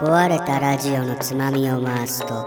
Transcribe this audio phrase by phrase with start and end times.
[0.00, 2.46] 壊れたラジオのつまみを回すと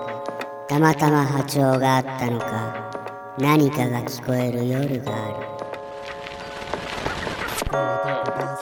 [0.68, 5.36] たまたま波長があったのか何かが聞こえる夜がある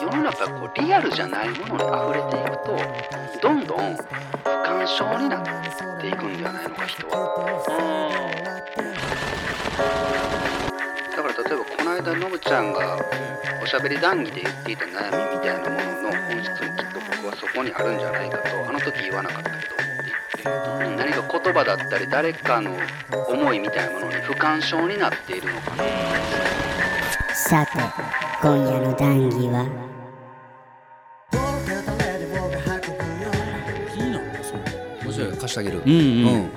[0.00, 2.74] 世の中こうリアルじゃないものに溢れていくと
[3.42, 4.02] どんどん不
[4.64, 5.44] 干渉になっ
[6.00, 8.08] ていくんじゃないのか人は。
[12.02, 12.98] 間のぶちゃんが
[13.62, 19.56] おしゃべり談義で言っていた悩みみたいなものの本質もきっと僕はそこにあるんじゃないかとあの時言わなかったけ
[20.44, 20.50] ど
[20.86, 22.76] うん何か言葉だったり誰かの
[23.28, 25.84] 思いみたいなものに不干渉になっているのかな。
[27.34, 27.72] さて
[28.42, 29.66] 今夜の談義は？
[33.92, 34.60] 気になるなそれ
[35.02, 35.82] 面白い貸してあげる。
[35.84, 35.92] うん。
[35.92, 35.94] う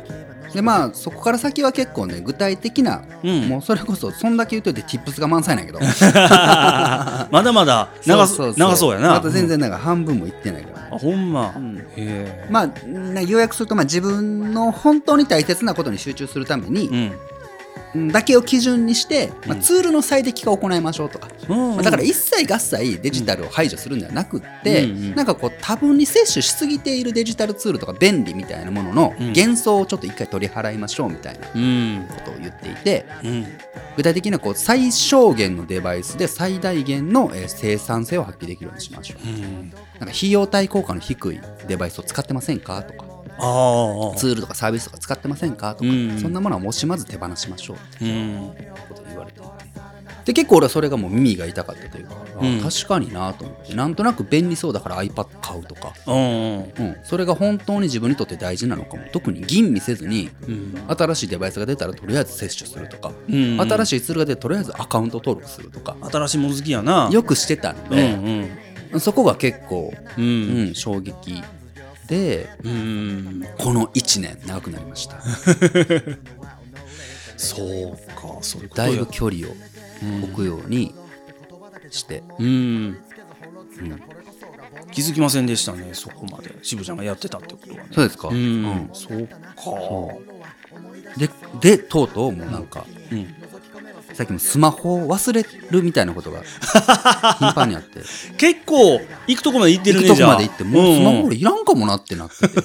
[0.07, 0.10] ん
[0.53, 3.47] でまあそこから先は結構ね具体的な、うん。
[3.47, 5.79] もうそれこそそんだけ言うといて tips が満載なんやけど。
[7.31, 9.11] まだまだ長そそう長そうやな。
[9.11, 11.77] また全然なんか半分もいってないから、あほんま、ん。
[11.77, 12.47] へえ。
[12.49, 17.11] まあな要約すると、まあ、自分の本当に大切なことに集中するために、うん
[17.95, 19.61] だけを基準にして、まあ、うん。
[19.61, 29.27] ツールの最適化を行いましょうとか、うんまあだから一切合切デジタルを排除するんではなくって、うんうんなんかこう多分に摂取しすぎているデジタルツールとか便利みたいなもののうん。
[29.29, 33.45] 幻想をちょっと一回取り払いましょうみたいなうんことを言っていてうん。
[33.97, 39.27] 具体的なこう最小限のデバイスで最大限のえー生産性を発揮できるようにしましょう。
[39.27, 39.69] うん。
[39.99, 43.05] なんか費用対効果の低いデバイスを使ってませんかとか
[44.17, 45.75] ツールとかサービスとか使ってませんか？
[45.75, 46.19] とか、うん。
[46.19, 48.05] そんなものはもしまず手放しましょう。
[48.05, 48.53] うん。
[48.89, 49.49] こと言われていて。
[50.25, 52.61] で結構俺はそれがもう耳が痛かったというか、あうん。
[52.61, 53.73] 確かになと思って。
[53.73, 56.57] なんとなく便利そうだから iPad 買うとか、うん。
[56.59, 59.03] うん、それが本当に自分にとって大事なのかも。
[59.11, 60.75] 特に吟味せずにうん。
[60.95, 63.59] 新しいデバイスが出たらとりあえず接種するとか、うん。
[63.59, 65.97] 新しいツールが出てとりあえずアカウント登録するとか。
[66.01, 67.09] 新しいもの好きやな。
[67.11, 68.49] よくしてたのうん
[68.91, 71.41] で、そこが結構、ううんん、衝撃
[72.07, 73.45] でうん。
[73.57, 75.21] この1年長くなりました。
[77.37, 79.03] そうかそだいや。
[79.03, 79.51] ぶ距離を
[80.23, 80.93] 置くように
[81.89, 82.97] して、うん。
[84.91, 86.53] 気づきませんでしたねそこまで。
[86.61, 87.85] 渋ちゃんがやってたってことはね。
[87.93, 88.63] そうですか、ううん。
[88.65, 89.37] んそうか。
[91.17, 91.29] で
[91.59, 93.35] でとうとうもうなんか、うん
[94.13, 96.41] さっきもスマホを忘れるみたいなことが
[97.39, 98.01] 頻繁にあって。
[98.37, 102.61] 結構行くとこまで行ってるね行くとこまで行ってもうスマホ俺いらんかもなってなってて。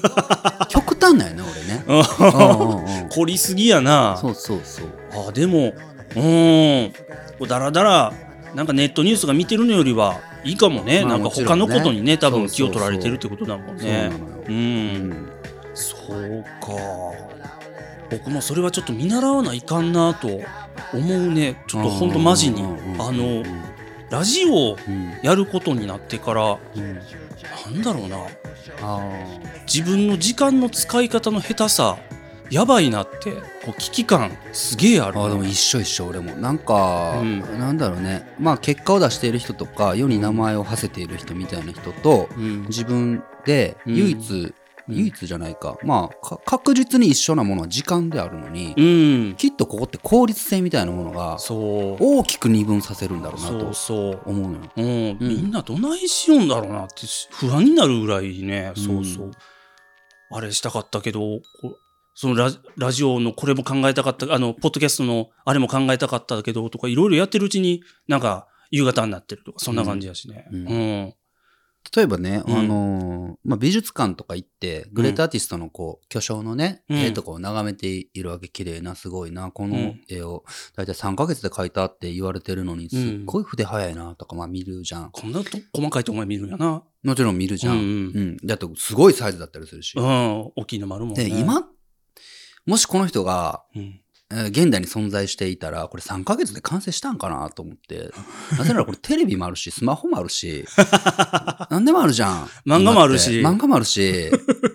[0.69, 1.85] 極端なんやね俺ね。
[3.11, 4.19] 凝りすぎやな。
[4.21, 5.29] そうそうそう。
[5.29, 5.73] あでも
[6.15, 8.13] うーんだらだら
[8.55, 14.11] なんかネットニュースが見てるのよりはいいかもね、まあなんか他のことにね多分気を取られてるってことだもんね。
[14.49, 15.29] うん、うん。
[15.75, 17.36] そうか
[18.11, 20.43] 僕もそれはちょっと見習わないかんなと思
[20.93, 21.63] うね。
[21.67, 22.63] ちょっとほんとマジに。
[22.99, 23.43] あの
[24.11, 28.19] ラジオをうんやることになってからうんなんだろうな。
[28.83, 29.01] あ
[29.73, 31.99] 自分の時間の使い方の下手さ
[32.51, 33.33] やばいなって
[33.65, 36.33] こう危機感すげえあるーあーでも一緒一緒俺も。
[36.37, 37.41] なんか、うん。
[37.59, 38.29] なんだろうね。
[38.39, 42.63] まあ結果を出している人とか世に名前を馳せている人みたいな人と、うん。
[42.67, 43.97] 自分でうん。
[43.97, 44.55] 唯一、
[44.89, 45.77] 唯一じゃないか。
[45.83, 48.83] まあか確実に一緒なものは時間であるのに、う
[49.33, 49.35] ん。
[49.37, 51.97] きっとここって効率性みたいなものがそう。
[52.01, 54.21] 大きく二分させるんだろうなそうとそう。
[54.27, 54.71] 思うのよ。
[54.77, 58.83] うん、みんなどないしよんだろうなって不安になるぐらいね、うん。
[58.83, 59.31] そうそう。
[60.31, 61.79] あれしたかったけど、こ
[62.15, 70.47] そのララジオのこれも考えたかった、あの、ポッドキャストのあれも考えたかったけど、とかいろいろやってるうちになんか夕方になってるとか、そんな感じやしね。
[70.51, 71.15] ううんん。
[71.95, 72.57] 例えばね、うん。
[72.57, 80.01] あのーまあ、美術館とか行ってグレートアーティストのこう巨匠のね、うん絵とかを眺めているわけ綺麗なすごいなこのうん。
[80.09, 85.11] 絵を大体3ヶ月で描いたって言われてるのにすっうんごい筆早いなとかまあ見るじゃん。
[85.11, 86.83] こんなと細かいとこまで見るんやな。
[87.03, 87.87] もちろん見るじゃん、ううん。
[88.33, 88.37] ん。
[88.45, 90.53] だってすごいサイズだったりするし、うん。
[90.57, 91.25] 大きいのもあるもんね。
[91.25, 91.69] で今
[92.65, 94.01] もしこの人がうん。
[94.31, 98.11] えー現代に存在していたら、これ3ヶ月で完成したんかなと思って。
[98.59, 100.65] なぜならこれテレビもあるし、スマホもあるし、
[101.71, 102.45] 何でもあるじゃん。
[102.67, 104.31] 漫画もあるし漫画もあるし、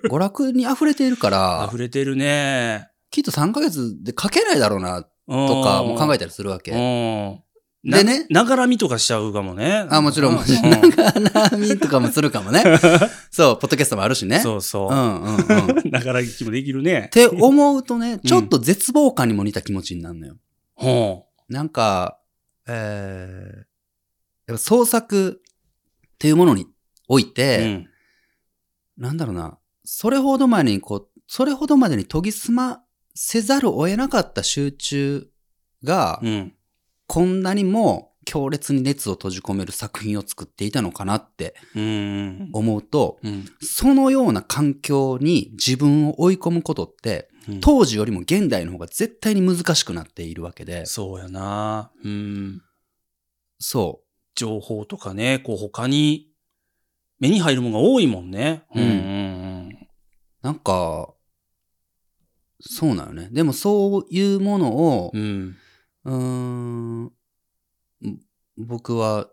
[0.10, 2.90] 娯楽に溢れているから溢、れてるね。
[3.10, 6.72] きっと3ヶ月で書けないだろうな、とかも考えたりするわけ。
[7.83, 7.92] うん。
[7.92, 9.88] でねながらみとかしちゃうかもね。
[9.89, 11.04] あ、もちろん、もちろん、う なんか、
[11.50, 12.63] ラミとかもするかもね。
[13.31, 14.39] そう、ポッドキャストもあるしね。
[14.39, 14.95] そうそうう。
[14.95, 15.80] んうんうん。
[15.80, 17.10] っ ながら聞きもできるね。
[17.12, 20.38] て思うとね、ちょっと絶望感にも似た気持ちになるのよ。
[20.75, 22.19] ほなんか、
[22.68, 23.56] えー、
[24.48, 26.68] やっぱ創作っていうものに
[27.07, 27.88] おいうて、うん。
[28.98, 32.84] なんだろうな、それほどまでにこう、それほどまでに研ぎ澄ま
[33.16, 35.27] せざるを得なかった集中
[35.84, 36.54] が、うん。
[37.12, 42.50] こんなにも強烈に熱を閉じ込める作品を作っていたのかなってうん。
[42.54, 43.46] 思うと、うん。
[43.62, 51.92] そのような環境に自分を追い込むことって、うん当時よりも現代の方が絶対に難しくなっているわけで、そうやな。
[52.02, 52.62] うん。
[53.60, 54.04] そ
[54.36, 56.28] 情報とかね、こう他に
[57.19, 58.63] 目に入るものが多いもんね。
[58.74, 59.88] うんうんう。
[60.44, 61.13] なんか、
[62.62, 63.28] そうなのね。
[63.31, 65.58] でもそういうものをう、ん。
[66.06, 67.12] うーん、ん
[68.57, 69.27] 僕は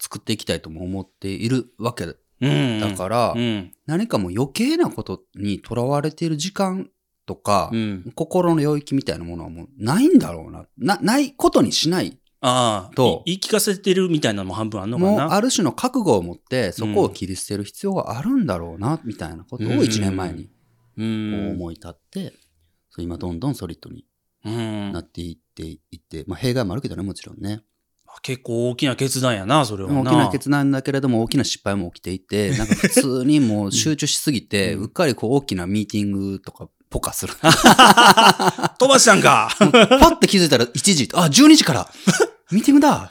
[0.00, 2.06] 作っていきたいとも思っているわけ
[2.42, 2.80] うん。
[2.80, 3.72] だから、うん。
[3.86, 6.90] 何かもう余計なことにとらわれている時間
[7.24, 8.12] とか、うん。
[8.14, 10.66] 心の領域みたいなものはもうないんだろうな。
[10.76, 12.18] な、ないことにしない。
[12.40, 12.94] ああ。
[12.96, 15.32] とい言い聞かせてるみたいなのも半分あんのかもうな。
[15.32, 20.50] ある種の覚悟を持って、そこを切り捨てる必要があるんだろうな、みたいなことを1年前に
[20.96, 22.32] 思い立って、
[22.98, 24.11] 今どんどんソリッドにうん
[24.44, 27.62] なっていっていって、まあ弊害もあるけどね、もちろんね。
[28.20, 30.00] 結構大きな決断やな、それはな。
[30.02, 37.34] 大きな決断だけれども大きな失敗も起きていて、 なんか普通にもう集中しすぎて、うっかりこう大きなミーティングとかポカする。
[38.78, 41.90] 飛ばしたんか パッて気づいたら1時、あ、12時から
[42.52, 43.10] ミーティングだ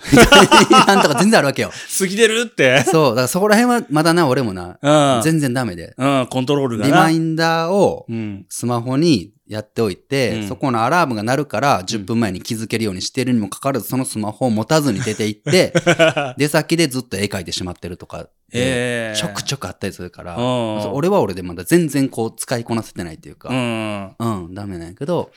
[0.69, 1.71] ななんとか全然あるわけよ。
[1.97, 2.83] 過ぎてるって。
[2.83, 5.21] そう、だからそこら辺はまだな、俺もな、うん。
[5.23, 5.95] 全然ダメで。
[5.97, 6.91] うん、コントロールがな。
[6.91, 8.45] リマインダーをうん。
[8.49, 15.73] スマホにやっておいて、うんそこのアラームが鳴るから10分前に気づけるようにしてるにもかかわらず、そのスマホを持たずに出て行って、
[16.39, 24.15] 出先でずっと絵描いてしまってるとか、ええちょくちょくあったりするから、うんそう俺は俺でまだ全然こう使いこなせてないっていううか、ん。
[24.17, 25.31] うん、ダメなんやけど、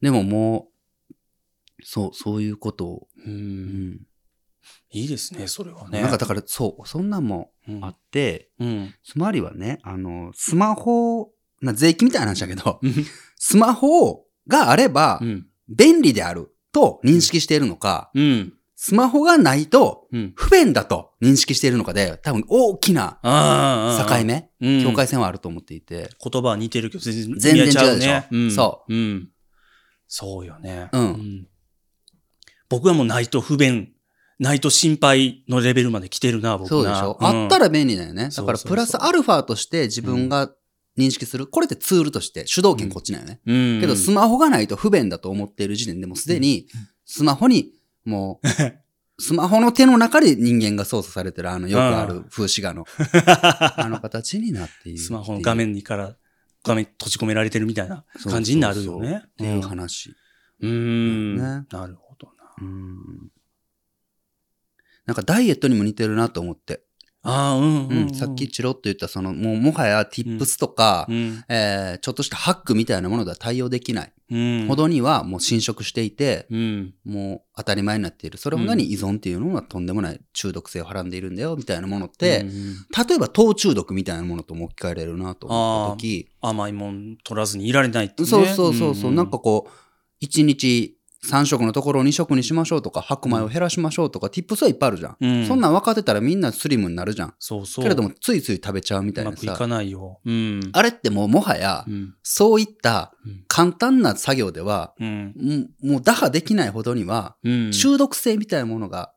[0.00, 0.68] でもも
[1.10, 1.12] う、
[1.84, 3.30] そう、そういうことを、う。
[3.30, 4.00] うんん。
[4.90, 6.00] いいですね、それはね。
[6.02, 8.94] なんかだからそう、そんなんもうんあって、うん。
[9.04, 11.31] つまりはね、あの、スマホ、
[11.62, 12.92] な税金みたいな話だけど、うん
[13.44, 15.46] スマホがあればうん。
[15.68, 18.52] 便利であると認識しているのか、うん。
[18.76, 20.32] スマホがないとうん。
[20.36, 23.18] 不便だと認識しているのかで、多分大きな。
[23.22, 24.82] 境目、うん。
[24.82, 28.46] 境界線はあると思っていて、言葉は似てるけど、全然、全然意味は違うでしょね。
[28.46, 28.50] ん。。
[28.50, 29.28] そううん。
[30.08, 30.88] そうよね。
[30.92, 31.46] うん
[32.68, 33.92] 僕はもうないと不便、
[34.38, 36.68] ないと心配のレベルまで来てるな、僕な。
[36.68, 38.30] そうでしょ、んあったら便利だよね。
[38.34, 40.50] だからプラスアルファとして自分が
[40.98, 41.46] 認識する？
[41.46, 43.40] これってツールとして主導権こっちなんよね。
[43.46, 43.80] うん。
[43.80, 46.66] けどスマホがないと不便だと思っている時点でもうすでに
[47.04, 47.72] スマホに
[48.04, 48.48] もう、
[49.22, 52.84] スマホの手の中で人間が操作されてるあのよくある風刺画の、
[53.76, 54.98] あの形になっている。
[54.98, 56.16] スマホの画面にから、
[56.64, 59.22] 画面閉じ込められてるみたいな感じになるよね。
[59.26, 60.14] っていう話。
[60.60, 60.70] うん。
[60.70, 61.36] うん。
[61.36, 62.54] ねなるほどな。
[62.60, 63.30] うん
[65.04, 66.84] なんかダイエットにも似てるなと思って。
[67.24, 68.14] ああ、うん、ううんん。
[68.14, 74.66] さっきチロッと言ったその、もうもはや tips とか、うん、えーちょっとしたハックみたいなものでは対応できないうん。
[74.66, 76.94] ほどにはもう侵食していて、うん。
[77.04, 78.38] もう当たり前になっている。
[78.38, 82.52] それほどに依存っていうのはとんでもない中毒性をはらんでいるんだよ、みたいなものって、うん
[83.08, 88.28] 例えば糖中毒みたいなものとも置き換えれるなと思った時、甘いもん取らずにいられないってね。
[88.28, 90.96] そうそうそうそう、んなんかこう、1日
[91.28, 95.16] 3食のところを2食にしましょうとか、白米を減らしましょうとか、tips はいっぱいあるじゃん。
[95.20, 97.34] うんそんなん分かってたらみんなスリムになるじゃん。
[97.38, 97.84] そうそう。
[97.84, 99.66] けれども、ついつい食べちゃうみたいうなさまくいか。
[99.66, 100.20] ないよ。
[100.24, 100.60] うん。
[100.72, 102.14] あれってもうもはやう、ん。
[102.22, 105.70] そういったうん簡単な作業では、うん。
[105.82, 107.70] もう打破できないほどには、うん。
[107.72, 109.12] 中毒性みたいなものが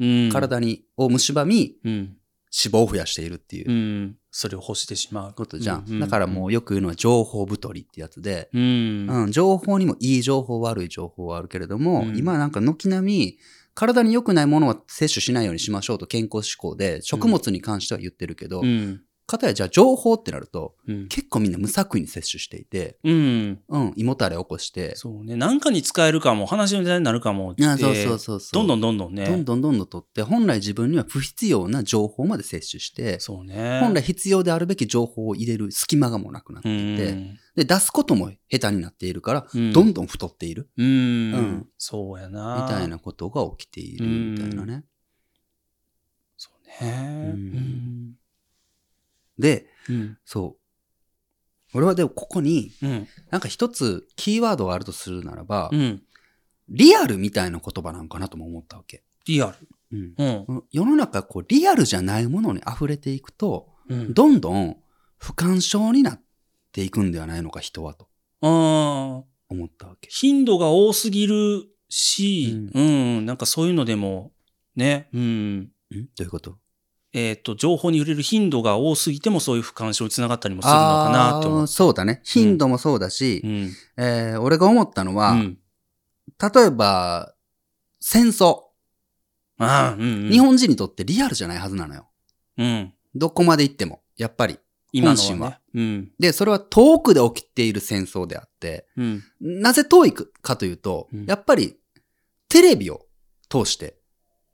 [0.00, 2.16] うん、体に、を蝕み、うん。
[2.54, 4.16] 脂肪を増やしているっていううん。
[4.30, 5.34] それを欲してしまう。
[5.34, 5.84] ことじゃん。
[5.88, 9.06] うだからもうよく言うのは情報太りってやつで、うん。
[9.08, 13.38] うん、情報にもいい情報悪い情報はあるけれども、うん今なんか軒並み
[13.74, 19.02] 体に良くないものは摂取しないようにしましょうと健康志向で食物に関しては言ってるけど、うん。
[19.26, 21.08] かたやじゃあ情報ってなるとうん。
[21.08, 23.60] 結構みんな無作為に摂取していて、うん。
[23.68, 25.36] うん、胃もたれ起こして、そうね。
[25.36, 27.62] なんかに使えるかも、話のネタになるかもって。
[27.62, 28.52] いやそうそうそうそう。
[28.52, 29.24] どんどんどんどんね。
[29.26, 33.80] どんどんどんどん取って、本来自分には不必要な情報まで摂取して、そうね。
[33.80, 37.38] 本来必要であるべき情報を入れる隙間がもうなくなってういて、ん。
[37.56, 40.86] で、出すことも下手になっているから、うんどんどん太っている、うん。
[40.86, 42.66] うんそうやな。
[42.68, 44.84] みたいなことが起きているみたいなね。
[46.36, 46.50] そ
[46.80, 47.32] うね。
[47.32, 47.73] うん。
[49.44, 50.18] で、うん。
[50.24, 50.56] そ
[51.74, 51.76] う。
[51.76, 53.06] 俺はでもここに、うん。
[53.30, 56.02] なんか一つキーワードがあるとするならば、うん。
[56.70, 59.02] リアルみたいな言葉なんかなとも思ったわけ。
[59.26, 59.68] リアル。
[59.92, 60.62] うんうん。
[60.72, 64.14] 世の中こうリアルじゃないものに溢れていくと、うん。
[64.14, 64.76] どんどん
[65.18, 66.20] 不干渉になっ
[66.72, 68.08] ていくんではないのか人はと。
[68.40, 69.26] 思
[69.66, 70.08] ったわけ。
[70.10, 74.32] 頻度が多すぎるし、うん、なんかそういうのでも、
[74.74, 75.58] ね、うん。
[75.58, 75.70] ん？
[75.90, 76.56] どういうこと？
[77.14, 81.60] えっ、と、情報に触れる頻度が多すぎてもそういう不干渉につながったりもするのかなって思う。
[81.60, 82.20] あーそうだね。
[82.24, 83.70] 頻度もそうだし、うん。
[83.96, 85.58] えー俺が思ったのは、うん。
[86.54, 87.32] 例えば、
[88.00, 88.62] 戦争。
[89.58, 90.30] ああ、うん、うん。
[90.30, 92.08] 日本人にとってリアルじゃないはずなのよ。
[92.58, 92.92] うん。
[93.14, 94.58] どこまで行っても、やっぱり。
[94.92, 95.58] 今のはね。
[95.74, 96.12] うん。
[96.18, 99.22] で、それは遠くで起きている戦争であって、うん。
[99.40, 101.76] なぜ遠いかというと、うんやっぱり
[102.48, 103.06] テレビを
[103.48, 103.96] 通して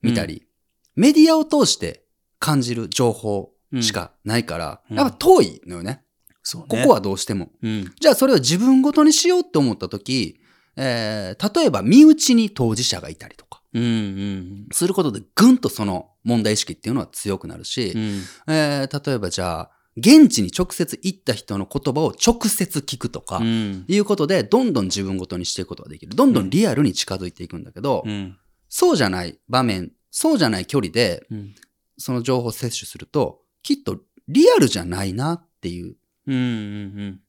[0.03, 0.47] 見たり、
[0.95, 2.05] メディアを通して
[2.41, 6.03] 感じる情報しかないから、うんやっぱ遠いのよね。
[6.43, 6.67] そうね。
[6.69, 7.53] ここはどうしても。
[7.63, 7.95] うん。
[8.01, 10.41] じゃあそれを自分ごとにしようって思った時、
[10.77, 13.83] えー、例えば身内に当事者がいたりとか、うん。
[13.83, 14.67] うん。
[14.73, 18.23] することでぐんとその問題意識っていうのは強くなるし、うん。
[18.49, 23.85] えー、例えばじゃあ、現地に直接行った人の言葉を直接聞くとか、うん。
[23.87, 26.15] いうことで、どんどん自分ごとにしていくことができる。
[26.15, 28.37] どんどんリアルに近づいていくんだけど、うん。
[28.69, 31.55] そうじゃない場面、そうじゃない距離で、うん。
[32.01, 36.35] その情報を摂取すると、きっとリアルじゃないなっていう、うん。
[36.35, 37.21] うん。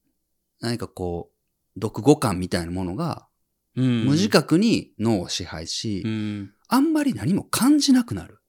[0.62, 1.30] 何かこ
[1.76, 3.28] う、読語感みたいなものが、
[3.76, 4.06] うん。
[4.06, 6.54] 無自覚に脳を支配し、うん。
[6.68, 8.40] あんまり何も感じなくなる。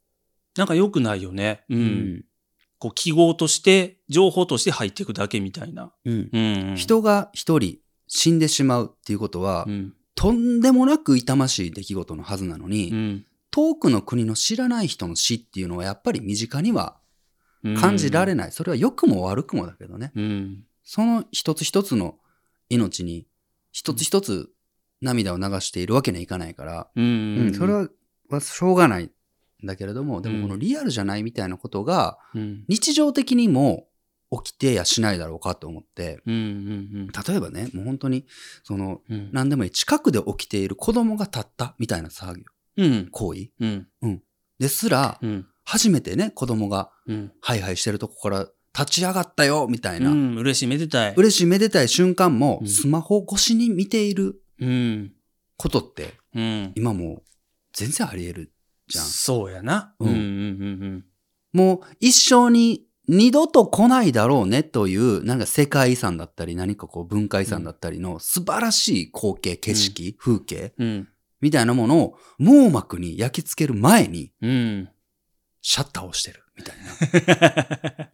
[0.57, 1.65] なんか良くないよね。
[1.69, 1.75] う。。
[1.75, 2.25] うん
[2.79, 5.93] こう、記号として、情報として入っていくだけみたいな。
[6.05, 6.77] うんうん。
[6.77, 9.95] 人が一人死んでしまうっていうことは、うん。
[10.17, 13.27] とんでもなく痛ましい出来事のはずなのに、うん。
[13.53, 16.97] 遠くの国の知らない人の死っていうのはやっぱり身近には
[17.63, 18.53] うん感じられない。
[18.53, 20.11] それは良くも悪くもだけどね。
[20.17, 20.65] うん。
[20.83, 22.19] その一つ一つの
[22.69, 23.29] 命に
[23.71, 24.51] 一つ一つ
[25.01, 27.39] 涙を流しているわけにはいかないから、うん。
[27.39, 27.89] うんそれは
[28.29, 29.11] はしょうがないん
[29.67, 32.65] だけれども、でうんもこのリアルじゃないみたいなことがうん。
[32.67, 33.87] 日常的にも
[34.43, 36.23] 起きてやしないだろうかと思って。
[36.27, 38.25] 例えばね、もう本当に、
[38.65, 39.29] その、うん。
[39.31, 42.45] 何でもいい、近くで起きている子供が立ったみたいな作業、うん。
[42.77, 43.51] 行為？
[43.61, 43.67] う
[44.09, 44.23] ん。
[44.59, 45.47] ですら、うん。
[45.65, 47.33] 初めてね、子供がうん。
[47.41, 48.49] ハイハイしてるとこから
[48.79, 50.11] 立ち上がったよ、みたいな。
[50.11, 50.37] うん。
[50.37, 51.15] 嬉しい、めでたい。
[51.17, 55.13] 嬉しいめでたい瞬間も、うんスマホ越しに見ているうん。
[55.57, 56.73] ことって、うん。
[56.75, 57.23] 今もう
[57.73, 58.53] 全然あり得る
[58.89, 59.05] じゃん。
[59.05, 59.95] そうやな。
[60.01, 60.15] うんうん。
[60.15, 61.05] うん。
[61.53, 71.09] もう一生に二度と来ないだろうねという、なんか世界遺産だったり、何かこう文化遺産だったりの素晴らしい光景、景色、風景うん。
[71.43, 74.89] みたいなものを網膜に焼き付ける前にうん。
[75.61, 76.77] シャッターをしてるみたい
[77.97, 78.11] な。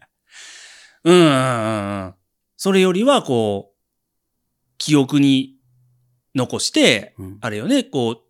[1.04, 1.14] うん。
[1.14, 1.22] うん。
[1.22, 2.06] うん。
[2.06, 2.14] うん。
[2.56, 3.78] それよりは、こう、
[4.76, 5.56] 記憶に
[6.34, 8.20] 残して、うんあれよね、こう、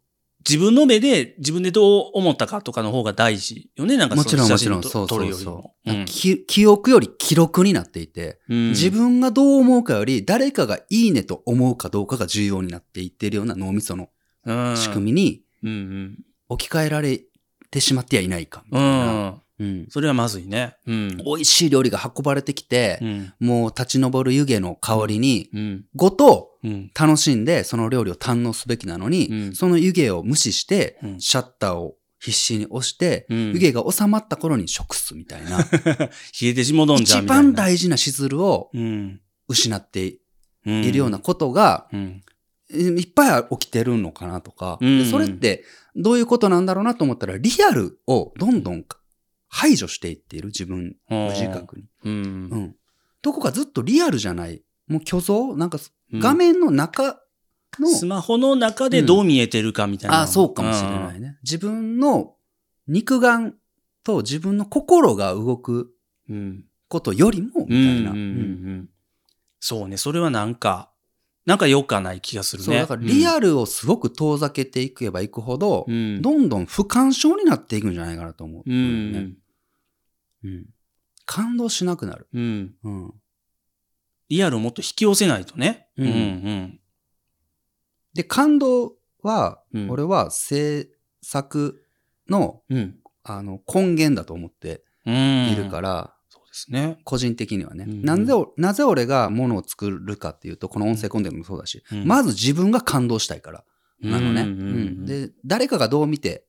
[0.49, 3.97] 自分の目で自分でどう思ったかとかの方が大事よね。
[3.97, 14.09] なんかもちろんもちろん、そうそうと撮るよりもそう、き記憶より記録になっていて、うん自分がどう思うかより誰かがいいねと思うかどうかが重要になっていっているような脳みそのうん
[14.77, 15.43] 仕組みに。
[16.49, 17.21] 置き換えられ
[17.71, 19.29] てしまってはいないかみうたいな。
[19.31, 19.43] ん。
[19.61, 20.77] うんそれはまずいね。
[20.87, 21.17] うん。
[21.19, 23.33] 美味しい料理が運ばれてきてう、ん。
[23.41, 25.85] もう立ち上る湯気の香りに、うん。
[25.97, 26.91] ごとうん。
[26.99, 35.59] 楽しんでその料理を堪能すべきなのに、うんその湯気を無視して、うんシャッターを必死に押して、うん湯気が収まった頃に食すみたいな。
[36.41, 37.29] 冷えてしもどんじゃん一。
[37.29, 39.21] 番大事なしずるをうん。
[39.49, 40.21] 失ってい
[40.67, 40.83] うん。
[40.93, 42.23] るようなことが、うん。
[42.71, 45.65] いっぱい起きてるのかなとか、うんでそれって
[45.97, 48.85] どういうことなんだろうなと思ったら、リアルをどんどん
[49.49, 51.85] 排除していっている自分、無自覚に。
[52.05, 52.09] う。
[52.09, 52.77] うんん。
[53.23, 54.63] どこかずっとリアルじゃない。
[54.87, 55.79] もう虚像なんか
[56.13, 57.21] うん画面の中
[57.79, 60.23] の、スマホの中でどう見えてるかみたいな。
[60.23, 61.39] あそうかもしれないね。
[61.43, 62.35] 自分の
[62.87, 63.55] 肉眼
[64.05, 65.93] と自分の心が動く
[66.29, 66.37] うん。
[66.37, 66.65] うん。
[66.89, 68.13] ことよりも、みたいな。
[68.13, 68.89] うんうんうんううんん。
[69.61, 69.99] そうね。
[69.99, 70.91] それはなんか、
[71.49, 72.67] なんか良かない気がするね。
[72.67, 76.21] そう、だからリアルをすごく遠ざけていけばいくほど、うん。
[76.21, 78.63] どんどん不干渉になっていくんじゃないかなと思う。
[78.67, 79.13] うん。
[79.13, 79.33] ね
[80.45, 80.67] うん
[81.25, 82.29] 感動しなくなる。
[82.35, 82.75] うん。
[82.85, 83.15] うん。
[84.29, 85.89] リアルをもっと引き寄せないとね。
[85.97, 86.81] うんうん
[88.13, 90.91] で、感動は、うん俺は制
[91.23, 91.83] 作
[92.29, 92.77] の、うん。
[92.77, 92.99] うん。
[93.23, 95.49] あの、根源だと思ってうん。
[95.51, 96.15] いるから、
[96.59, 96.99] ですね。
[97.05, 97.85] 個人的にはね。
[97.87, 103.65] うんなんでお、なぜ俺がものを作るかっていうと、この音声コンテンツもそうだし、うんまず自分が感動したいから
[104.01, 104.43] なのね。
[104.43, 104.73] うんうんう
[105.03, 106.45] んで、誰かがどう見て、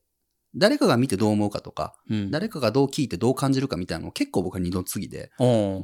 [0.54, 2.30] 誰かが見てどう思うかとか、うん。
[2.30, 5.30] 誰かがどう聞いてどう感じるかみたいなのを結構僕は二度次で、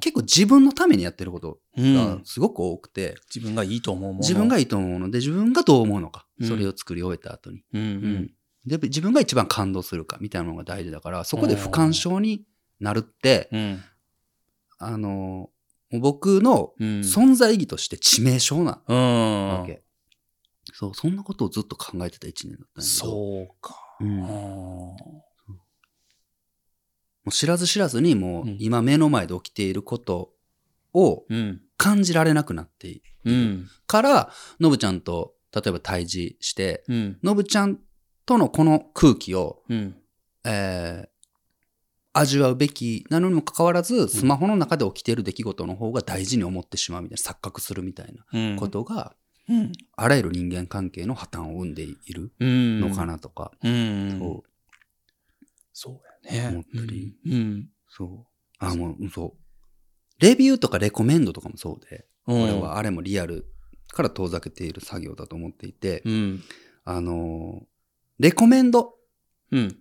[0.01, 1.95] 結構自分のためにやってることうん。
[1.95, 4.19] がすごく多くて、自分がいいと思うもの。
[4.21, 7.63] 自分がいいと思うので、自分がどう思うのか、うんそれを作り終えた後に。
[7.73, 7.85] うんう。
[7.85, 8.31] うん
[8.67, 12.45] で、自分が一番感動するかみたいなのが大事だから、そこで不干渉に
[12.81, 13.81] なるって、うん。
[14.79, 15.51] あの、も
[15.93, 16.89] う僕のうん。
[17.01, 19.49] 存在意義として致命傷なうん。
[19.61, 19.83] わけ。
[20.73, 23.07] そう、そんなことをずっと考えてた一年だったんやけど。
[23.07, 23.75] そうか。
[24.01, 24.27] うんうん
[27.25, 30.33] もう知らず知らずにもううん今目の前で起きていること
[30.95, 31.61] をうん。
[31.77, 33.69] 感じられなくなっているうん。
[33.87, 34.31] から、
[34.61, 37.19] のぶちゃんと例えば対峙して、うん。
[37.23, 37.79] のぶちゃん
[38.25, 39.97] とのこの空気を、うん。
[40.45, 41.09] えー
[42.19, 49.15] 味わうべきなのにもかかわらず、スマホの中で起きている出来事の方が大事に思ってしまうみたいな、錯覚するみたいなうんことが、
[49.49, 49.73] うん。
[49.97, 52.81] あらゆる人間関係の破綻を生んでいるうん。
[52.81, 54.19] のかなとか、うん。
[54.19, 54.51] そう、
[55.73, 56.49] そうやね。
[56.49, 57.69] 思ったりうん。
[57.89, 58.27] そう。
[58.59, 59.47] あ、もう、そう。
[60.19, 62.41] レビューとかレコメンドとかもそうで、うん。
[62.41, 63.47] これはあれもリアル
[63.89, 66.43] から遠ざけている作業だと思っていて、うん。
[66.85, 67.67] あのー
[68.19, 68.96] レコメンドうん。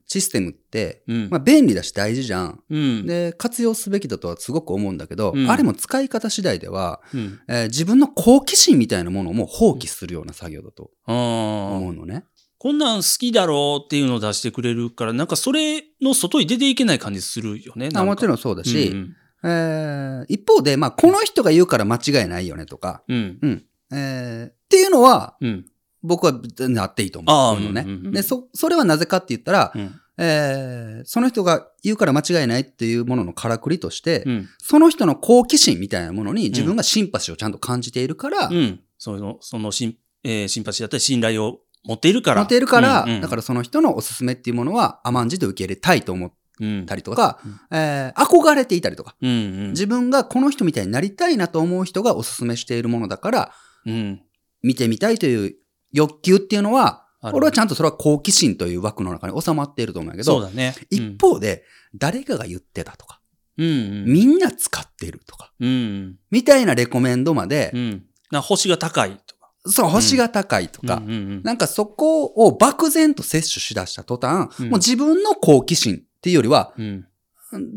[0.06, 1.30] システムって、うん。
[1.30, 2.64] まあ便利だし大事じゃん。
[2.70, 3.06] うん。
[3.06, 7.40] で、活用すべきだとはすごく思うんだけど、うんあれも使い方次第では、うん。
[7.48, 10.92] えー自分の好奇心みたいなものも放棄するような作業だと。
[11.08, 12.26] 思うのね。
[12.58, 17.90] こんなん好きだろうっていうのを出してくれるから、なんかそれの外に出ていけない感じするよね。
[17.90, 23.38] もちろんそうだし、うんえー一方で、まあ、この人が言うから間違いないよねとか、うん。
[23.42, 23.66] うん。
[23.92, 25.66] えーっていうのは、うん。
[26.06, 27.82] 僕は全然あっていいと思うのね。
[27.82, 29.96] うんうんうんで、そ、それはなぜかって言ったら、うん。
[30.18, 34.48] えーその人が言うから間違いないっていうもののからくりとして、うん。
[34.60, 38.80] その人の好奇心みたいなものに自分がシンパシーをちゃんと感じているから、うん。
[38.98, 42.42] その、そのシン、えーシンパシーだったり信頼を持っているから。
[42.42, 46.86] 持っているから、うんうんだからその人のおすすめっていうものは甘んじて受け入れたいと思っうん。
[46.86, 49.70] たりとか、うんえー憧れていたりとか、うんうん。
[49.72, 53.52] 自分がこの人みたいになりたいなと思う人がおすすめしているものだから、
[53.86, 54.22] うん。
[54.64, 55.56] 見てみたいという
[55.96, 60.76] 欲求っていうのは、俺はちゃんとそれは好奇心という枠の中に収まっていると思うんやけど、そうだね。
[60.92, 61.64] 一方で、
[61.96, 63.22] 誰かが言ってたとか、
[63.58, 64.06] うん、うん。
[64.06, 66.18] みんな使ってるとか、うん。
[66.30, 68.04] みたいなレコメンドまでう、ん。
[68.32, 69.52] な星が高いとか。
[69.66, 77.08] そう、星が高いとか、うんうんうんなんかそこを漠然と摂取しだした途端、うんもう自分の好奇心っていうよりは、うん。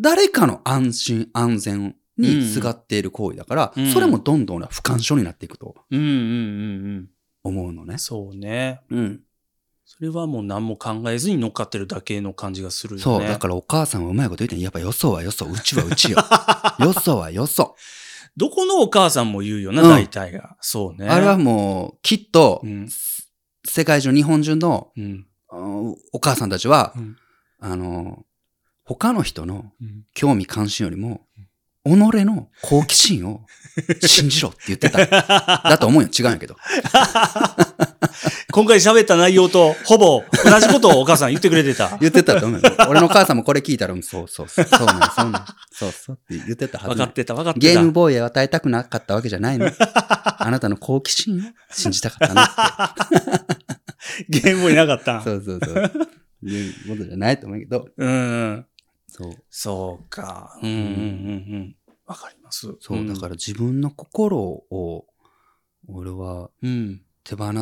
[0.00, 6.18] 誰かの安心安全にすがっている行為だから、うんそれもどんどん不干渉になっていくとうんうんうんう
[7.00, 7.08] ん。
[7.48, 7.98] 思うのね。
[7.98, 8.80] そうね。
[8.90, 9.20] うん。
[9.84, 13.02] それはもう何も考えずに乗っかってるだけの感じがするよね。
[13.02, 13.22] そう。
[13.26, 16.18] だからお母さんはうまいこと言ってんやっぱよそはよそ、うちはうちよ。
[16.78, 17.74] よそはよそ。
[18.36, 20.56] どこのお母さんも言うよな、うん大体が。
[20.60, 21.08] そうね。
[21.08, 22.88] あれはもう、きっと、うん。
[23.64, 25.26] 世界中、日本中のうん。
[25.50, 27.16] うんお母さんたちは、うん
[27.58, 28.24] あの、
[28.84, 31.26] 他の人のうん興味関心よりも、
[31.96, 33.46] 己の好奇心を
[34.00, 35.06] 信じろって言ってた。
[35.06, 36.08] だと思うよ。
[36.08, 36.56] 違うんやけど。
[38.50, 41.96] 今回喋った内容とほぼ同じことをお母さん言ってくれてた。
[42.00, 42.70] 言ってたと思うよ。
[42.88, 47.66] 俺の母さんもこれ聞いたら、うんそうそうそう、そうなんそうなんそうそうって言ってたはず分かってた、分かってた。
[47.66, 49.70] ゲームボーイを与えたくなかったわけじゃないの。
[50.40, 54.28] あなたの好奇心を信じたかったなって。
[54.28, 55.22] ゲームもいなかったん。
[55.22, 55.92] そうそうそう。
[56.42, 57.88] いうことじゃないと思うけど。
[57.96, 58.66] うん。
[59.08, 59.32] そう。
[59.50, 60.58] そうか。
[60.62, 60.86] うんうんうんう
[61.58, 61.76] ん。
[62.08, 62.74] わかります。
[62.80, 65.06] そう、だから自分の心を、
[65.86, 67.02] 俺はうん。
[67.22, 67.52] 手放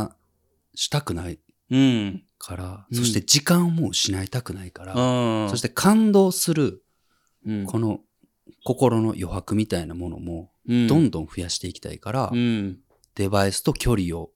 [0.75, 2.23] したくないうん。
[2.39, 5.51] から、うんそして時間をもう失いたくないから、うん。
[5.51, 6.85] そして感動する、
[7.45, 8.01] うん、この
[8.65, 12.79] 心の余白みたいなものも、うん、どんどん増やしていきたいから、うん。
[13.17, 14.31] デバイスと距離を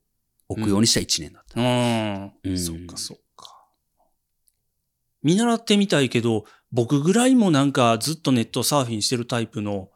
[0.49, 1.61] 置くようにした一年だった。
[1.61, 2.31] うん。
[2.43, 3.65] うんそっかそっか。
[5.23, 6.43] 見習ってみたいけど、
[6.73, 9.89] 僕ぐらいもなんかずっとネットサーフィンしてるタイプの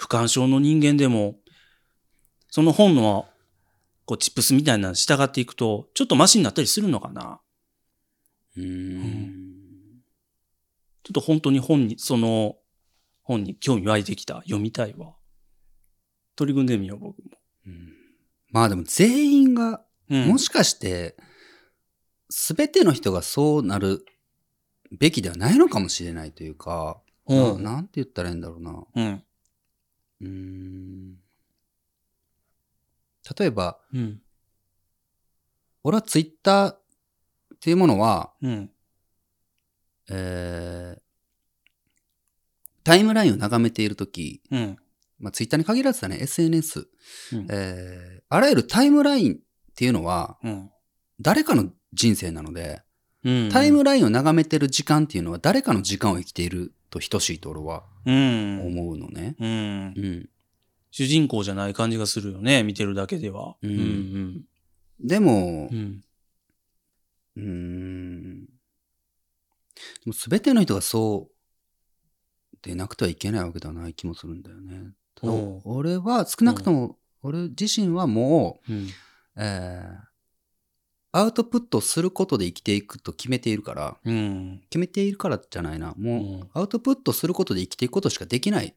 [0.00, 1.36] 不干渉の人間でも、
[2.48, 3.28] その本の
[4.06, 7.42] こうチップスみたいなの従っていくと、ちょっとマシになったりするのかな
[8.56, 10.00] うーん。
[11.02, 12.56] ちょっと本当に本に、その
[13.22, 14.36] 本に興味湧いてきた。
[14.36, 15.16] 読みたいわ。
[16.34, 17.24] 取り組んでみよう、僕も。
[17.66, 17.92] うん
[18.52, 21.14] まあでも全員が、うんもしかして、
[22.30, 24.04] すべての人がそうなる
[24.98, 28.82] べきではないのかもしれないというか、うんななんて言ったらいいんだろうな。
[28.96, 29.22] うん。
[30.20, 31.16] うーん
[33.38, 34.20] 例えば、うん。
[35.84, 36.78] 俺はツイッターっ
[37.60, 38.70] ていうものは、うん。
[40.10, 41.00] えー
[42.82, 44.76] タイムラインを眺めているとき、うん。
[45.18, 46.88] まあ、ツイッターに限らずだね、SNS、
[47.34, 49.36] うんえーあらゆるタイムラインっ
[49.76, 50.70] ていうのは、うん。
[51.20, 52.82] 誰かの人生なので、
[53.22, 53.48] うん。
[53.52, 58.60] タイムラインを眺めてる時間っていうのは誰かの時間を生きていると等しいと俺はうん。
[58.66, 59.36] 思うのね。
[59.38, 60.00] うんう。
[60.00, 60.28] ん。
[60.90, 62.62] 主人公じゃない感じがするよね。
[62.64, 63.56] 見てるだけでは。
[63.62, 64.44] うんうん。
[65.00, 66.04] でもう、ん。
[67.36, 68.44] うーん。
[68.44, 68.50] で
[70.06, 74.92] も全ての人がそうでなくてはいけないわけではない気もするんだよね。
[75.64, 78.88] 俺は少なくとも、俺自身はもう、うん。
[79.36, 80.09] えー
[81.12, 84.60] アウトプットすることで生きていくと決めているから、うん。
[84.70, 85.94] 決めているからじゃないな。
[85.98, 88.74] もう、うんアウトプットすることで生きていくことしかできない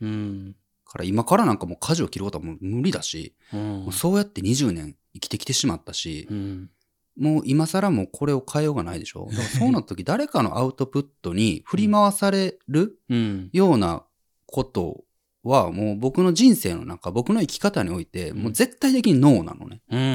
[0.00, 0.56] うん。
[0.84, 6.70] から、今からなんかもう舵を切ることはもう無理だし、うんもうそうやって20年生きてきてしまったし、うん。
[7.16, 13.50] もう今更もうこれを変えようがないでしょ だからそうなった時誰かのアウトプットに振り回されるうん。
[13.52, 14.04] ような
[14.46, 15.04] こと
[15.42, 19.82] はもう僕の人生の中、僕の生き方において、もう絶対的にノーなのね。
[19.90, 20.08] うんうんう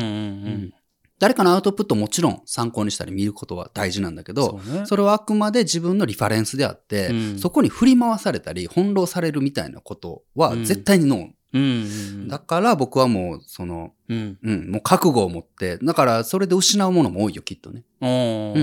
[0.67, 0.74] ん。
[1.19, 4.86] 誰かのアウトプットもちろん参考にしたり見ることは大事なんだけど、そうね。
[4.86, 11.27] それはあくまで自分のリファレンスであって、うんそこに振り回されたり翻弄されるみたいなことは絶対にノー。
[11.51, 11.81] うんうんう
[12.25, 12.27] ん。
[12.27, 14.38] だから僕はもう、その、うん。
[14.43, 17.83] うん、もう覚悟を持って、だからそれで失うものも多いよ、きっとね。
[18.01, 18.62] うんうんう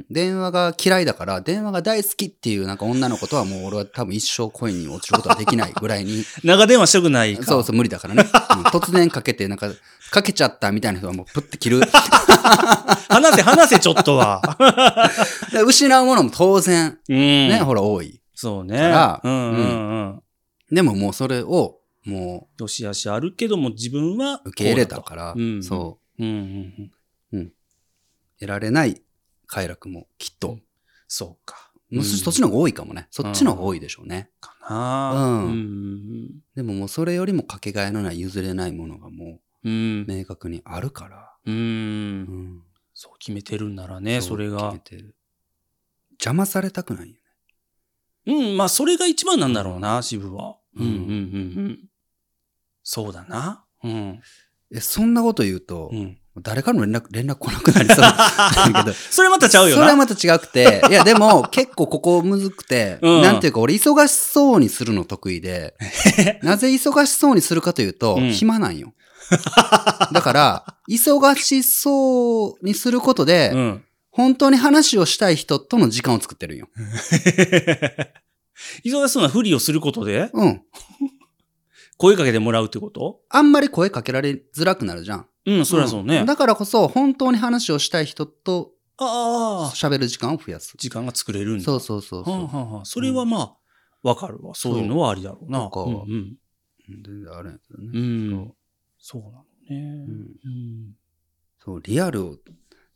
[0.00, 0.06] ん。
[0.10, 7.44] 電話が嫌いだから、電話が大好きっていうなんか女の子とはもう俺は多分一生恋に落ちることはできないぐらいに、 長電話したくないか。
[7.44, 8.24] そうそう無理だからね。
[8.56, 9.70] うん突然かけて、なんか、
[10.10, 11.80] かけちゃったみたいな人はもうプッて切る。
[13.08, 14.40] 話せ、話せ、ちょっとは。
[15.52, 17.16] で失うものも当然、うん。
[17.48, 18.20] ね、ほら多い。
[18.34, 18.76] そうね。
[18.76, 20.22] からうんうんうん。
[20.70, 26.26] でももうそれを、もよしあしあるけども、自分はう受け入れたから、うんそう、う。
[26.26, 26.92] うんうん
[27.32, 27.52] うん。
[28.38, 29.02] 得られない
[29.46, 30.58] 快楽もきっと、
[31.08, 31.70] そうか。
[32.02, 33.06] そっちの方が多いかもね。
[33.10, 34.30] そっちの方が多いでしょうね。
[34.40, 41.34] かなうんうんでももうそれよりもかけがえのない譲れないものがもう明確にあるから。
[41.44, 41.54] うん。
[41.54, 42.62] うん。
[42.94, 44.78] そう決めてるんならね、それが決め。
[44.78, 45.14] てる
[46.12, 47.20] 邪魔されたくないよね。
[48.26, 50.56] うん、まあ、それが一番なんだろうな、渋は。
[50.76, 51.08] うんうんうんう
[51.68, 51.78] ん。
[52.82, 53.64] そうだな。
[53.84, 54.20] うん。
[54.74, 56.18] え、そんなこと言うと、うん。
[56.40, 59.82] 誰からも連絡、連絡来なくなりそう だけど、それまたちゃうよな。
[59.82, 65.74] それはまた違くて、いやでも 結構ここむずくて、うんなんていうか俺忙しそうにするの得意で、
[66.42, 68.94] なぜ忙しそうにするかというと、うん暇なんよ。
[70.12, 73.84] だから、忙しそうにすることで、うん。
[74.10, 76.68] 本当に話をしたい人との時間を作ってるんよ。
[78.84, 80.62] 忙しそうなふりをすることで、うん。
[82.02, 83.20] 声かけてもらうってこと？
[83.28, 85.26] あんまり声かけられづらくなるじゃん。
[85.46, 86.24] うん、そりゃそうね。
[86.24, 90.74] んだからこそ、本当に話をしたい人とああ、喋る時間を増やす。
[90.76, 91.64] 時間が作れるんだ。
[91.64, 92.34] そうそうそうそう。
[92.34, 93.56] はあはあはあそれはまあ、
[94.02, 94.52] わかるわ。
[94.56, 95.60] そういうのはありだろうな。
[95.60, 96.36] そうかうんうん。
[97.04, 98.00] 全然あるんやけどうね。
[98.34, 98.52] ん。
[98.98, 99.44] そうなのね。
[99.70, 100.10] うん
[100.44, 100.96] うん。
[101.64, 102.36] そう、リアルを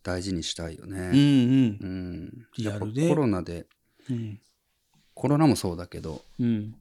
[0.02, 0.98] 大事にしたいよね。
[0.98, 1.78] うんうん。
[1.80, 2.46] うん。
[2.58, 3.66] リアルでやっぱコロナで、
[4.10, 4.40] うん。
[5.14, 6.74] コロナもそうだけど、うん。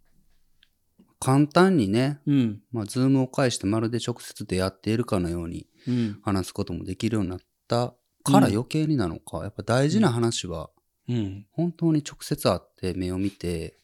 [1.26, 2.62] 簡単にね、うん。
[2.72, 6.20] まあ、ズームを介してまるで直接出会っているかのようにうん。
[6.24, 9.40] 話すこともできるようになったからうん余計になのか。
[9.40, 10.70] やっぱ大事な話は、
[11.10, 11.48] うん。
[11.52, 13.80] 本当に直接会って目を見て、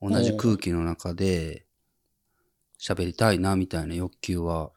[0.00, 1.66] 同じ空気の中で
[2.80, 4.70] 喋りたいなみたいな欲求は。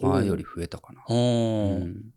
[0.00, 1.04] 前より増えたかな。
[1.10, 2.14] うん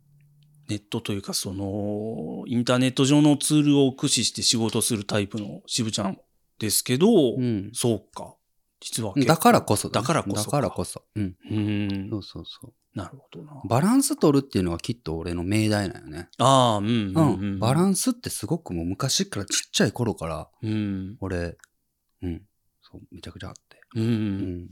[0.70, 6.18] ネットというか、その、インターネット上のツールを駆使して仕事するタイプの渋ちゃん
[6.58, 8.37] ですけど、うんそうか。
[8.80, 11.02] 実はだからこそねだからこそだからこそ。
[11.16, 11.36] うん。
[11.50, 12.18] うんそ。
[12.18, 12.72] うそうそう。
[12.94, 13.60] なるほどな。
[13.68, 16.28] バランス取るっていうのはきっと俺の命題なんよね。
[16.38, 16.86] ああ、うん。
[16.86, 17.58] ううんん。
[17.58, 21.16] バランンスってすごくもう昔からちっちゃい頃から、うん。
[21.20, 21.56] 俺、
[22.22, 22.42] うん。
[22.80, 23.80] そう、めちゃくちゃあって。
[23.96, 24.04] うん。
[24.04, 24.68] うん。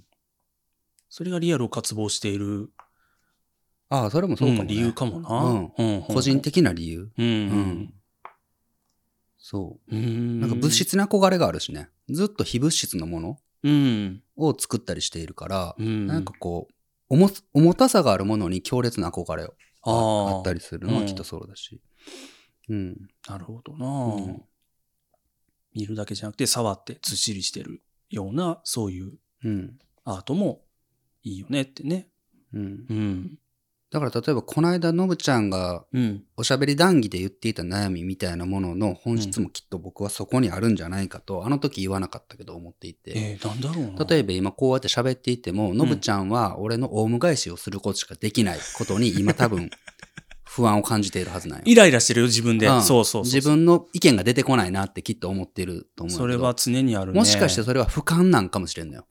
[1.08, 2.70] それがリアルを渇望している、
[3.88, 5.28] ああ、それもそうかも、ねうん理由かもな。
[5.28, 6.40] うんうん個人。
[6.42, 7.10] 的な理由？
[7.16, 7.26] うん。
[7.26, 7.94] ううんん。。
[9.38, 9.98] そうう。
[9.98, 10.40] ん。
[10.40, 11.88] なんか物質に憧れがあるしね。
[12.08, 13.36] ずっと非物質のものうん。
[14.36, 16.06] を作ったりしているから、うん。
[16.06, 16.74] なんかこう、
[17.08, 21.80] 重す重たさがあるものに強烈な憧れをあったりするのはきっとそうだし。
[22.68, 22.96] うん。
[23.28, 24.42] なるほどな、うん
[25.74, 29.12] 見るだけじゃなくて触ってずっしりしてるようなそういう
[29.44, 29.78] うん。
[30.04, 30.62] アートも
[31.22, 32.08] いいよねってね。
[32.54, 32.86] うん。
[32.88, 33.38] うん。
[33.98, 36.22] だから例えばこの間のぶちゃんがうん。
[36.36, 43.12] おしゃべり談義で言っていた悩みみたいなものの本質もきっと僕はそこにあるんじゃないかと、あの時言わなかったけど思っていて。
[43.14, 44.04] えー、なんだろうな。
[44.04, 49.70] 例えば今こうやって喋っていても、のぶちゃんは俺のオウム返しをすることしかできないことに今多分
[50.44, 51.64] 不安を感じているはずなんよ。
[51.66, 52.66] イライラしてるよ、自分で。
[52.66, 53.32] うんそうそうそう。
[53.32, 57.18] 自分の意見が出てこないなってきっと思ってると思うそれは常にあるね。
[57.18, 59.06] もしかしてそれは俯瞰なんかもしれんのよ。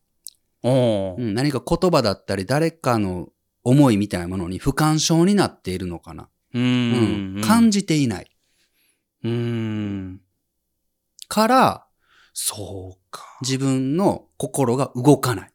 [1.17, 3.29] うん、何か言葉だったり誰かの
[3.65, 6.29] 思いみたいなものに不干渉になっているのかな。
[6.53, 6.59] う。
[6.59, 7.41] うんん。
[7.41, 8.31] 感じていない。
[9.23, 10.21] うん。
[11.27, 11.87] から、
[12.33, 13.23] そうか。
[13.41, 15.51] 自分の心が動かない。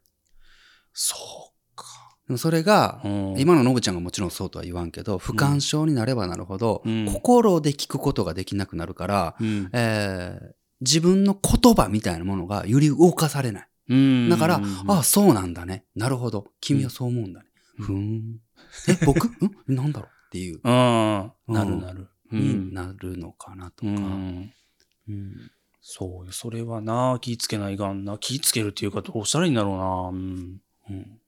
[0.93, 1.87] そうか。
[2.27, 9.71] でもそれが、うん今ののぶちゃんがもちろんそうとは言わんけど、不干渉になればなるほど、うん心で聞くことができなくなるから、うん。
[9.73, 13.69] えー自分の言葉みたいなものがより動かされない。
[13.91, 15.85] うんだから、うんああ、そうなんだね。
[15.95, 16.47] なるほど。
[16.61, 17.50] 君はそう思うんだね。
[17.81, 18.41] うんふーん。
[18.89, 19.27] え、僕？
[19.73, 19.75] ん？
[19.75, 20.11] なんだろう？
[20.27, 21.33] っていう、うん。
[21.49, 22.09] なるなる。
[22.33, 24.01] になるのかなとうか。
[24.01, 24.53] ん。
[25.09, 25.51] うん
[25.83, 26.33] そうよ。
[26.33, 28.19] それはな、気ぃつけないがんな。
[28.19, 29.85] 気ぃつけるっていうか、どうしたらいいんだろうな。
[30.11, 30.61] うん。
[30.91, 31.21] うん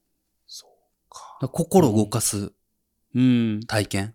[0.47, 1.11] そう
[1.41, 1.49] か。
[1.49, 2.53] 心を動かす
[3.15, 3.61] うん。
[3.67, 4.15] 体験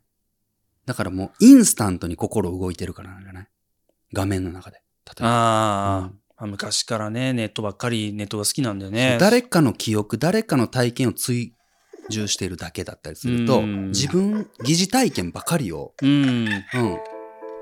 [0.86, 3.48] だからもうインスタントに心動いてるからなんじゃない？
[4.14, 4.78] 画面の中で。
[5.06, 5.28] 例えば。
[5.30, 9.18] ああ昔からね、ネットばっかり、ネットが好きなんだよね。
[9.20, 11.56] 誰かの記憶、誰かの体験を追
[12.10, 16.48] 従しているだけだったりすると、うん自分、疑似体験ばかりを、うん。
[16.48, 16.58] うん、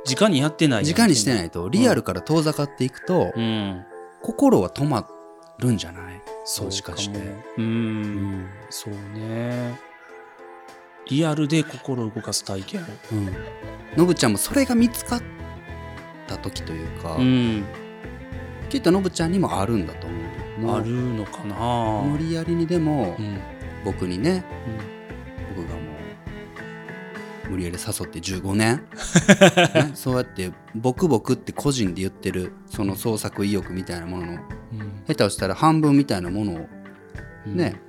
[0.09, 0.85] 直にやってない。。
[0.85, 3.83] 時間にしてないいと、リアルから遠ざかっていくと、うん。
[4.21, 5.07] 心は止ま
[5.59, 6.21] るんじゃない？
[6.43, 7.19] そうもしかして
[7.57, 7.61] う。
[7.61, 8.47] ん。
[8.69, 9.75] そうね。
[11.09, 12.85] リアルで心を動かす体験。
[13.11, 13.29] うん。
[13.95, 15.21] のぶちゃんもそれが見つかっ
[16.27, 17.63] た時というか、うん。
[18.69, 20.07] きっとのぶちゃんにもあるんだと
[20.57, 23.39] 思うあるのかな無理やりにでも、うん。
[23.85, 24.43] 僕にね、
[25.55, 25.81] 僕がも
[27.47, 28.81] う、無理やり誘って15年、
[29.75, 34.39] ねそうやって、僕僕って個人で言ってる、その創作意欲みたいなものの、うん。
[35.07, 36.69] 下手をしたら半分みたいなものを
[37.45, 37.55] うん。
[37.55, 37.79] ね、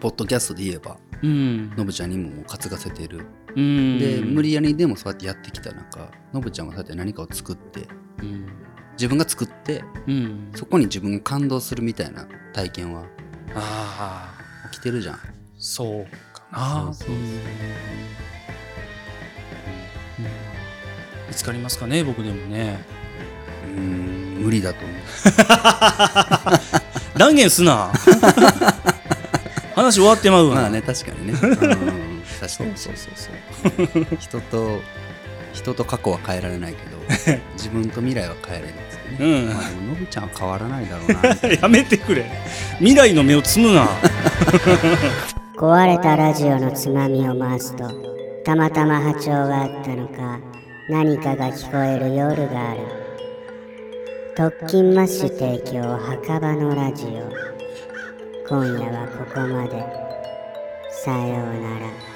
[0.00, 1.70] ポッドキャストで言えば、うん。
[1.76, 3.26] のぶちゃんにももう担がせてる。
[3.56, 3.98] うん。
[3.98, 7.88] で、無理やりにでもそうやってやってきた中、のぶちゃんはそうやって何かを作って、
[8.22, 8.46] うん。
[8.92, 10.50] 自分が作って、うん。
[10.54, 13.04] そこに自分が感動するみたいな体験は
[13.54, 14.37] ああ、
[14.70, 15.18] 起きてるじゃん。
[15.58, 16.92] そうかな。
[16.92, 17.24] そうそうそううん
[21.28, 22.78] 見つかりますかね、僕でもね。
[23.64, 24.98] うーん、無理だと思う。
[27.18, 27.92] 断言すな。
[29.74, 30.54] 話終わってまうわ。
[30.56, 31.32] まあね、確かにね。
[31.32, 31.76] うん、確かに。
[32.48, 33.30] そうそうそ
[34.12, 34.16] う。
[34.18, 34.80] 人と、
[35.52, 38.74] 人と過去は変えられないけど、自分と未来は変えれる。
[39.20, 41.54] うんまあでも、のぶちゃんは変わらないだろうな。
[41.62, 42.24] やめてくれ。
[42.78, 43.88] 未来の目をつむな。
[45.58, 47.90] 壊れたラジオのつまみを回すと
[48.44, 50.38] たまたま波長があったのか
[50.88, 52.80] 何かが聞こえる夜がある
[54.36, 57.08] 特勤マッシュ提供墓場のラジオ
[58.48, 59.84] 今夜はここまで
[61.04, 62.07] さようなら